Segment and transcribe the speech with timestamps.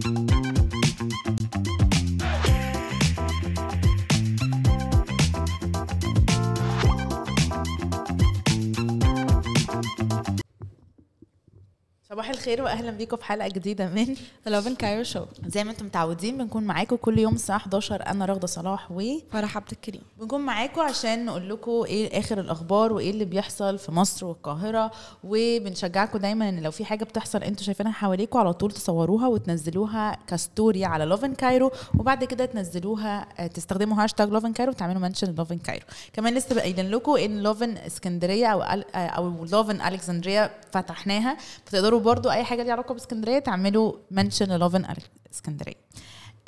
[0.00, 0.27] thank you
[12.12, 14.16] صباح الخير واهلا بيكم في حلقة جديدة من
[14.46, 18.24] لاف ان كايرو شو زي ما أنتم متعودين بنكون معاكم كل يوم الساعة 11 أنا
[18.24, 19.02] رغدة صلاح و
[19.32, 20.00] فرح عبد الكريم.
[20.20, 24.90] بنكون معاكم عشان نقول لكم إيه آخر الأخبار وإيه اللي بيحصل في مصر والقاهرة
[25.24, 30.36] وبنشجعكم دايما إن لو في حاجة بتحصل أنتوا شايفينها حواليكم على طول تصوروها وتنزلوها ك
[30.36, 35.58] story على Lovin Cairo وبعد كده تنزلوها آه، تستخدموا هاشتاج Lovin Cairo وتعملوا mention Lovin
[35.58, 41.97] Cairo كمان لسه قايلين لكم إن Lovin اسكندريه أو آه، أو Lovin Alexandria فتحناها فتقدروا
[42.00, 44.86] برضو أي حاجة ليها علاقة بإسكندرية تعملوا mention Lovin
[45.32, 45.74] اسكندريه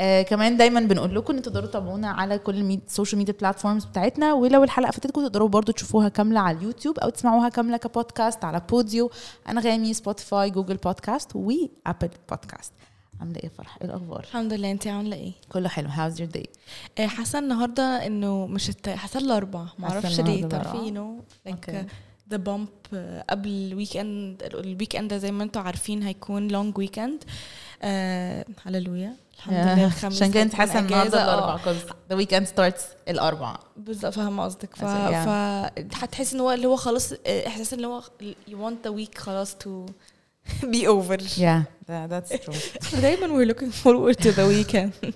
[0.00, 3.84] آه كمان دايما بنقول لكم إن تقدروا تتابعونا على كل ال med- social media platforms
[3.84, 8.62] بتاعتنا ولو الحلقة فاتتكم تقدروا برضو تشوفوها كاملة على اليوتيوب أو تسمعوها كاملة كبودكاست على
[8.70, 9.10] Podeo
[9.48, 12.72] أنغامي سبوتيفاي Google Podcasts و Apple Podcasts
[13.20, 14.70] عاملة إيه فرح؟ إيه الأخبار؟ الحمد لله.
[14.70, 15.88] انت عاملة إيه؟ كله حلو.
[15.88, 16.46] how's your day
[17.08, 18.88] حاسة النهارده إنه مش الت...
[18.88, 20.90] حاسة الاربع أعرفش ليه تعرفي.
[20.90, 21.20] no.
[21.46, 21.86] like
[22.30, 22.68] the bump
[23.30, 27.24] قبل ال weekend ال weekend زي ما أنتم عارفين هيكون long weekend
[28.66, 31.24] hallelujah الحمد لله الخميس عشان كده انت حاسة النهارده أجازة.
[31.24, 33.60] الاربعاء آه، because the weekend starts الأربعاء.
[33.76, 34.74] بالظبط فاهمة قصدك.
[34.76, 34.84] ف...
[35.94, 38.02] هتحسي إن هو اللي هو خلاص آه، إحساس إن هو
[38.50, 39.90] you want the week خلاص to
[40.74, 41.16] be over.
[41.38, 41.62] Yeah.
[41.88, 42.54] That, that's true.
[43.02, 44.92] دايما we're looking forward to the weekend.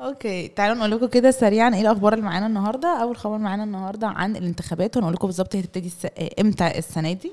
[0.00, 4.06] أوكي تعالوا نقول لكم كده سريعا إيه الأخبار اللي معانا النهارده؟ أول خبر معانا النهارده
[4.06, 6.06] عن الانتخابات ونقول لكم بالظبط هتبتدي الس...
[6.40, 7.32] إمتى السنة دي؟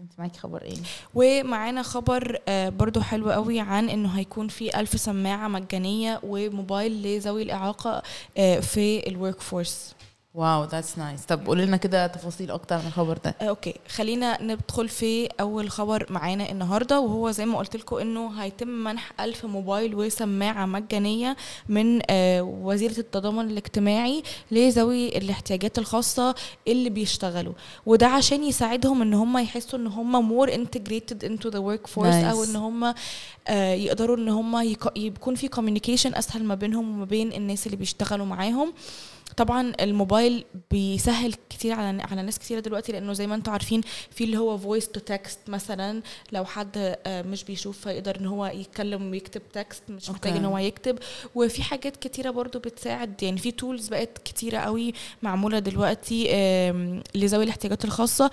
[0.00, 0.76] أنت معاكي خبر إيه؟
[1.14, 7.42] ومعانا خبر آه، برضو حلو قوي عن إنه هيكون في ألف سماعة مجانية وموبايل لذوي
[7.42, 8.02] الإعاقة
[8.36, 9.94] آه، في ال workforce،
[10.34, 13.34] wow that's nice طب قولي لنا كده تفاصيل أكتر عن الخبر ده.
[13.40, 13.74] آه، okay.
[13.88, 19.12] خلينا ندخل في أول خبر معانا النهارده وهو زي ما قلت لكم إنه هيتم منح
[19.20, 21.36] ألف موبايل وسماعة مجانية
[21.68, 26.34] من آه، وزيرة التضامن الاجتماعي لذوي الاحتياجات الخاصة
[26.68, 27.52] اللي بيشتغلوا.
[27.86, 32.14] وده عشان يساعدهم إن هم يحسوا إن هم more integrated into the workforce.
[32.14, 32.94] أو إن هم
[33.48, 37.76] آه، يقدروا إن هم يك- يكون في communication أسهل ما بينهم وما بين الناس اللي
[37.76, 38.72] بيشتغلوا معاهم.
[39.36, 44.24] طبعا الموبايل بيسهل كتير على على ناس كتيره دلوقتي لأنه زي ما أنتم عارفين في
[44.24, 49.10] اللي هو voice to text مثلا لو حد آه، مش بيشوف فيقدر إن هو يتكلم
[49.10, 50.32] ويكتب text مش محتاج.
[50.36, 50.98] إن هو يكتب
[51.34, 56.24] وفي حاجات كتيرة برضو بتساعد يعني في tools بقت كتيرة قوي معمولة دلوقتي
[57.14, 58.30] لذوي الاحتياجات الخاصة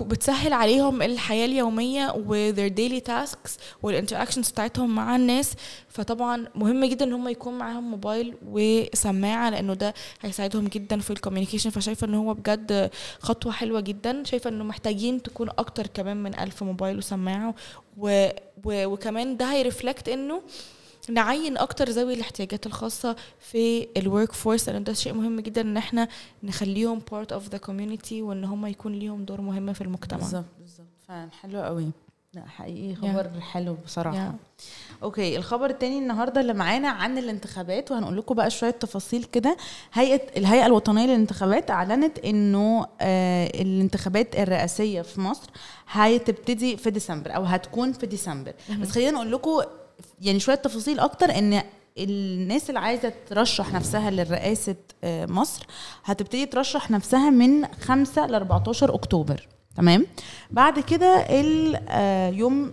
[0.00, 3.50] بتسهل عليهم الحياة اليومية و their daily tasks
[3.82, 5.52] وال interactions بتاعتهم مع الناس
[5.88, 11.14] فطبعا مهم جدا إن هم يكون معاهم موبايل وسماعة لأنه ده هيساعدهم جدا في ال
[11.14, 14.24] communication فشايفة إن هو بجد خطوة حلوة جدا.
[14.24, 17.54] شايفة إنه محتاجين تكون أكتر كمان من ألف موبايل وسماعة.
[17.98, 18.28] و...
[18.64, 18.86] و...
[18.86, 20.42] وكمان ده هي reflect إنه
[21.08, 26.08] نعين أكتر ذوي الاحتياجات الخاصة في ال workforce لأن ده شيء مهم جدا إن إحنا
[26.42, 30.18] نخليهم part of the community وإن هم يكون ليهم دور مهم في المجتمع.
[30.18, 30.86] بالظبط بالظبط.
[31.08, 31.90] فعلا حلو قوي.
[32.34, 34.28] لا حقيقي خبر حلو بصراحة.
[34.30, 34.62] Yeah.
[35.02, 39.56] أوكي الخبر التاني النهارده اللي معانا عن الانتخابات وهنقول لكم بقى شوية تفاصيل كده.
[39.92, 45.50] هيئة الهيئة الوطنية للانتخابات أعلنت إنه آه الانتخابات الرئاسية في مصر
[45.88, 48.52] هتبتدي في ديسمبر أو هتكون في ديسمبر.
[48.80, 49.60] بس خلينا نقول لكم
[50.20, 51.62] يعني شوية تفاصيل أكتر إن
[51.98, 55.66] الناس اللي عايزة ترشح نفسها لرئاسة آه، مصر
[56.04, 59.48] هتبتدي ترشح نفسها من 5 ل 14 أكتوبر.
[59.80, 60.06] تمام؟
[60.50, 62.72] بعد كده اليوم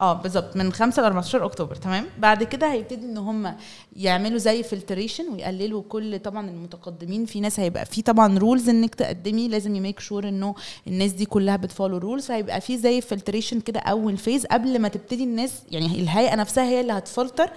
[0.00, 3.56] آه بالظبط من 5 ل 14 أكتوبر تمام؟ بعد كده هيبتدي إن هم
[3.96, 7.26] يعملوا زي filtration ويقللوا كل طبعا المتقدمين.
[7.26, 10.54] في ناس هيبقى في طبعا rules إنك تقدمي لازم ي make sure إنه
[10.86, 14.88] الناس دي كلها بت follow rules فهيبقى في زي filtration كده أول phase قبل ما
[14.88, 17.50] تبتدي الناس يعني الهيئة نفسها هي اللي هتفلتر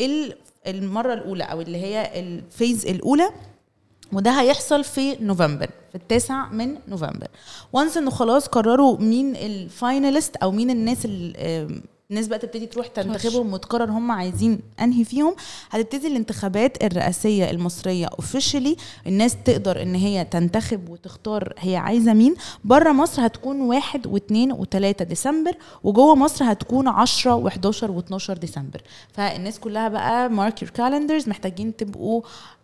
[0.00, 0.36] ال-
[0.66, 3.30] المرة الأولى أو اللي هي ال phase الأولى.
[4.12, 7.28] وده هيحصل في نوفمبر في التاسع من نوفمبر.
[7.72, 11.80] once إنه خلاص قرروا مين ال finalists أو مين الناس اللي
[12.10, 15.36] الناس بقى تبتدي تروح تنتخبهم وتقرر هم عايزين أنهي فيهم.
[15.70, 18.76] هتبتدي الانتخابات الرئاسية المصرية officially
[19.06, 22.34] الناس تقدر إن هي تنتخب وتختار هي عايزة مين.
[22.64, 25.52] بره مصر هتكون واحد واثنين وثلاثة ديسمبر
[25.84, 27.54] وجوه مصر هتكون 10 و11
[27.84, 28.82] و12 ديسمبر.
[29.12, 32.22] فالناس كلها بقى mark your calendars محتاجين تبقوا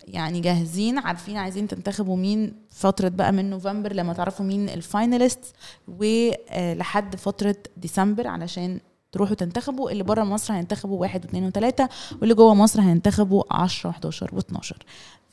[0.08, 5.40] يعني جاهزين عارفين عايزين تنتخبوا مين فترة بقى من نوفمبر لما تعرفوا مين ال finalists
[5.88, 8.80] ولحد فترة ديسمبر علشان
[9.12, 11.88] تروحوا تنتخبوا اللي بره مصر هينتخبوا واحد واثنين وثلاثة
[12.20, 14.72] واللي جوه مصر هينتخبوا 10 و11 و12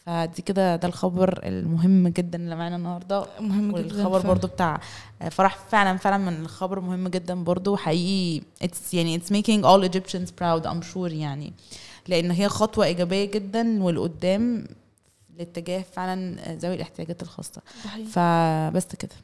[0.06, 3.26] ف فدي كده ده الخبر المهم جدا اللي معانا النهارده.
[3.40, 4.28] مهم جدا والخبر.
[4.28, 4.80] برضو بتاع
[5.32, 10.30] فرح فعلا فعلا من الخبر مهم جدا برضو حقيقي it's يعني it's making all Egyptians
[10.42, 11.54] proud I'm sure يعني.
[12.08, 14.68] لأن هي خطوة إيجابية جدا والقدام
[15.38, 17.62] لاتجاه فعلا ذوي الاحتياجات الخاصة.
[18.12, 19.16] فبس كده.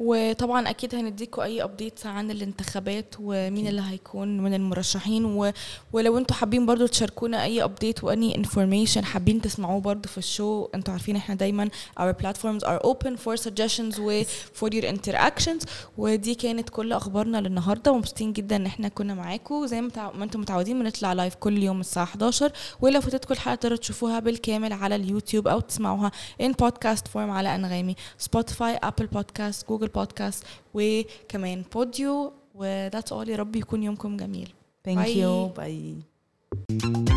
[0.00, 5.52] وطبعا أكيد هنديكوا أي updates عن الانتخابات ومين اللي هيكون من المرشحين و...
[5.92, 10.28] ولو أنتوا حابين برضو تشاركونا أي update و any information حابين تسمعوه برضو في ال
[10.28, 11.68] show أنتوا عارفين إحنا دايما
[12.00, 14.22] our platforms are open for suggestions و
[14.60, 15.64] for your interactions.
[15.98, 20.40] ودي كانت كل أخبارنا للنهاردة ومبسوطين جدا إن إحنا كنا معاكم زي ما ما أنتم
[20.40, 25.48] متعودين بنطلع live كل يوم الساعة 11 ولو فاتتكم الحلقة تقدروا تشوفوها بالكامل على اليوتيوب
[25.48, 26.10] أو تسمعوها
[26.42, 30.44] in podcast form على أنغامي سبوتيفاي ابل بودكاست جوجل بودكاست
[30.74, 32.32] وكمان بوديو.
[32.54, 34.52] و that's all يا رب يكون يومكم جميل.
[34.88, 35.16] Thank Bye.
[35.16, 37.09] you bye.